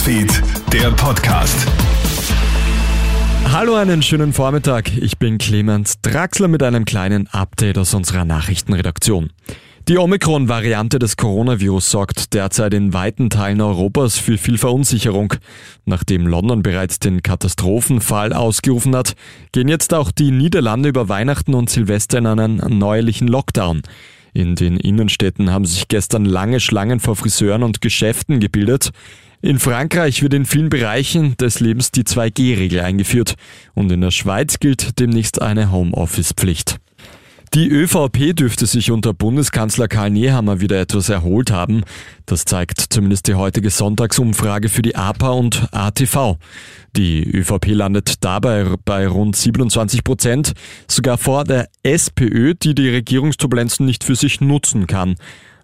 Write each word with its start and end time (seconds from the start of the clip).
Newsfeed, 0.00 0.42
der 0.72 0.90
Podcast. 0.92 1.66
Hallo, 3.52 3.74
einen 3.74 4.02
schönen 4.02 4.32
Vormittag. 4.32 4.96
Ich 4.96 5.18
bin 5.18 5.36
Clemens 5.36 6.00
Draxler 6.00 6.48
mit 6.48 6.62
einem 6.62 6.86
kleinen 6.86 7.26
Update 7.26 7.76
aus 7.76 7.92
unserer 7.92 8.24
Nachrichtenredaktion. 8.24 9.30
Die 9.88 9.98
Omikron-Variante 9.98 10.98
des 10.98 11.18
Coronavirus 11.18 11.90
sorgt 11.90 12.32
derzeit 12.32 12.72
in 12.72 12.94
weiten 12.94 13.28
Teilen 13.28 13.60
Europas 13.60 14.16
für 14.16 14.38
viel 14.38 14.56
Verunsicherung. 14.56 15.34
Nachdem 15.84 16.26
London 16.26 16.62
bereits 16.62 16.98
den 16.98 17.22
Katastrophenfall 17.22 18.32
ausgerufen 18.32 18.96
hat, 18.96 19.14
gehen 19.52 19.68
jetzt 19.68 19.92
auch 19.92 20.12
die 20.12 20.30
Niederlande 20.30 20.88
über 20.88 21.10
Weihnachten 21.10 21.52
und 21.52 21.68
Silvester 21.68 22.18
in 22.18 22.26
einen 22.26 22.78
neuerlichen 22.78 23.28
Lockdown. 23.28 23.82
In 24.32 24.54
den 24.54 24.76
Innenstädten 24.76 25.50
haben 25.50 25.64
sich 25.64 25.88
gestern 25.88 26.24
lange 26.24 26.60
Schlangen 26.60 27.00
vor 27.00 27.16
Friseuren 27.16 27.62
und 27.62 27.80
Geschäften 27.80 28.40
gebildet. 28.40 28.90
In 29.42 29.58
Frankreich 29.58 30.22
wird 30.22 30.34
in 30.34 30.44
vielen 30.44 30.68
Bereichen 30.68 31.36
des 31.38 31.60
Lebens 31.60 31.90
die 31.90 32.04
2G-Regel 32.04 32.80
eingeführt 32.80 33.34
und 33.74 33.90
in 33.90 34.02
der 34.02 34.10
Schweiz 34.10 34.58
gilt 34.58 34.98
demnächst 35.00 35.40
eine 35.40 35.72
Homeoffice-Pflicht. 35.72 36.76
Die 37.52 37.68
ÖVP 37.68 38.36
dürfte 38.36 38.64
sich 38.64 38.92
unter 38.92 39.12
Bundeskanzler 39.12 39.88
Karl 39.88 40.10
Nehammer 40.10 40.60
wieder 40.60 40.80
etwas 40.80 41.08
erholt 41.08 41.50
haben. 41.50 41.82
Das 42.24 42.44
zeigt 42.44 42.80
zumindest 42.90 43.26
die 43.26 43.34
heutige 43.34 43.70
Sonntagsumfrage 43.70 44.68
für 44.68 44.82
die 44.82 44.94
APA 44.94 45.30
und 45.30 45.66
ATV. 45.72 46.36
Die 46.94 47.24
ÖVP 47.24 47.66
landet 47.74 48.22
dabei 48.24 48.76
bei 48.84 49.08
rund 49.08 49.34
27 49.34 50.04
Prozent, 50.04 50.52
sogar 50.86 51.18
vor 51.18 51.42
der 51.42 51.68
SPÖ, 51.82 52.54
die 52.54 52.76
die 52.76 52.88
Regierungsturbulenzen 52.88 53.84
nicht 53.84 54.04
für 54.04 54.14
sich 54.14 54.40
nutzen 54.40 54.86
kann. 54.86 55.16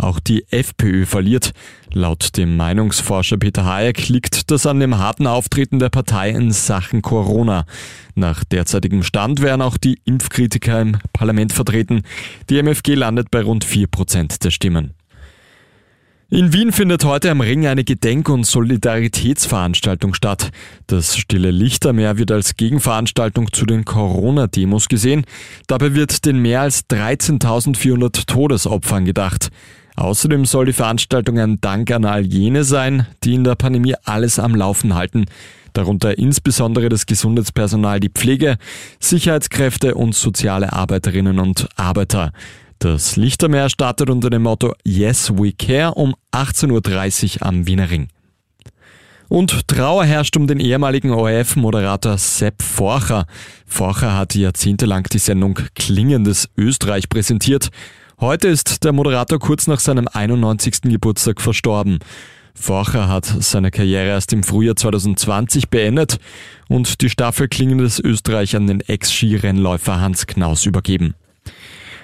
Auch 0.00 0.18
die 0.18 0.46
FPÖ 0.50 1.04
verliert. 1.04 1.52
Laut 1.92 2.38
dem 2.38 2.56
Meinungsforscher 2.56 3.36
Peter 3.36 3.66
Hayek 3.66 4.08
liegt 4.08 4.50
das 4.50 4.64
an 4.64 4.80
dem 4.80 4.96
harten 4.96 5.26
Auftreten 5.26 5.78
der 5.78 5.90
Partei 5.90 6.30
in 6.30 6.52
Sachen 6.52 7.02
Corona. 7.02 7.66
Nach 8.14 8.42
derzeitigem 8.42 9.02
Stand 9.02 9.42
wären 9.42 9.60
auch 9.60 9.76
die 9.76 10.00
Impfkritiker 10.06 10.80
im 10.80 10.96
Parlament 11.12 11.52
vertreten. 11.52 12.02
Die 12.48 12.56
MFG 12.62 12.94
landet 12.94 13.30
bei 13.30 13.42
rund 13.42 13.66
4% 13.66 14.42
der 14.42 14.50
Stimmen. 14.50 14.94
In 16.30 16.54
Wien 16.54 16.72
findet 16.72 17.04
heute 17.04 17.30
am 17.30 17.42
Ring 17.42 17.66
eine 17.66 17.84
Gedenk- 17.84 18.30
und 18.30 18.46
Solidaritätsveranstaltung 18.46 20.14
statt. 20.14 20.50
Das 20.86 21.18
Stille 21.18 21.50
Lichtermeer 21.50 22.16
wird 22.16 22.30
als 22.30 22.56
Gegenveranstaltung 22.56 23.52
zu 23.52 23.66
den 23.66 23.84
Corona-Demos 23.84 24.88
gesehen. 24.88 25.26
Dabei 25.66 25.94
wird 25.94 26.24
den 26.24 26.40
mehr 26.40 26.62
als 26.62 26.88
13.400 26.88 28.26
Todesopfern 28.26 29.04
gedacht. 29.04 29.50
Außerdem 30.00 30.46
soll 30.46 30.64
die 30.64 30.72
Veranstaltung 30.72 31.38
ein 31.38 31.60
Dank 31.60 31.90
an 31.90 32.06
all 32.06 32.24
jene 32.24 32.64
sein, 32.64 33.06
die 33.22 33.34
in 33.34 33.44
der 33.44 33.54
Pandemie 33.54 33.94
alles 34.04 34.38
am 34.38 34.54
Laufen 34.54 34.94
halten. 34.94 35.26
Darunter 35.74 36.16
insbesondere 36.16 36.88
das 36.88 37.04
Gesundheitspersonal, 37.04 38.00
die 38.00 38.08
Pflege, 38.08 38.56
Sicherheitskräfte 38.98 39.94
und 39.94 40.14
soziale 40.14 40.72
Arbeiterinnen 40.72 41.38
und 41.38 41.68
Arbeiter. 41.76 42.32
Das 42.78 43.16
Lichtermeer 43.16 43.68
startet 43.68 44.08
unter 44.08 44.30
dem 44.30 44.44
Motto 44.44 44.72
Yes 44.84 45.34
We 45.36 45.52
Care 45.52 45.92
um 45.92 46.14
18.30 46.32 47.36
Uhr 47.42 47.46
am 47.46 47.66
Wiener 47.66 47.90
Ring. 47.90 48.08
Und 49.28 49.68
Trauer 49.68 50.06
herrscht 50.06 50.34
um 50.38 50.46
den 50.46 50.60
ehemaligen 50.60 51.10
ORF-Moderator 51.10 52.16
Sepp 52.16 52.62
Forcher. 52.62 53.26
Forcher 53.66 54.16
hat 54.16 54.34
jahrzehntelang 54.34 55.04
die 55.12 55.18
Sendung 55.18 55.58
Klingendes 55.74 56.48
Österreich 56.56 57.10
präsentiert. 57.10 57.68
Heute 58.20 58.48
ist 58.48 58.84
der 58.84 58.92
Moderator 58.92 59.38
kurz 59.38 59.66
nach 59.66 59.80
seinem 59.80 60.06
91. 60.06 60.82
Geburtstag 60.82 61.40
verstorben. 61.40 62.00
Forcher 62.54 63.08
hat 63.08 63.24
seine 63.24 63.70
Karriere 63.70 64.08
erst 64.08 64.34
im 64.34 64.42
Frühjahr 64.42 64.76
2020 64.76 65.70
beendet 65.70 66.18
und 66.68 67.00
die 67.00 67.08
Staffel 67.08 67.48
Klingendes 67.48 67.98
Österreich 67.98 68.56
an 68.56 68.66
den 68.66 68.82
Ex-Skirennläufer 68.82 70.02
Hans 70.02 70.26
Knaus 70.26 70.66
übergeben. 70.66 71.14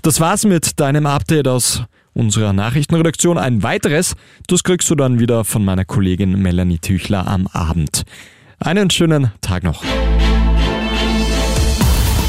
Das 0.00 0.18
war's 0.18 0.46
mit 0.46 0.80
deinem 0.80 1.04
Update 1.04 1.46
aus 1.46 1.82
unserer 2.14 2.54
Nachrichtenredaktion. 2.54 3.36
Ein 3.36 3.62
weiteres, 3.62 4.14
das 4.46 4.64
kriegst 4.64 4.88
du 4.88 4.94
dann 4.94 5.20
wieder 5.20 5.44
von 5.44 5.62
meiner 5.62 5.84
Kollegin 5.84 6.40
Melanie 6.40 6.78
Tüchler 6.78 7.28
am 7.28 7.48
Abend. 7.48 8.04
Einen 8.60 8.88
schönen 8.88 9.32
Tag 9.42 9.62
noch. 9.62 9.84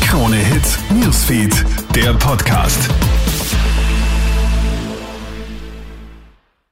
Krone 0.02 0.36
Hits, 0.36 0.80
Newsfeed, 0.92 1.64
der 1.96 2.14
Podcast. 2.16 2.90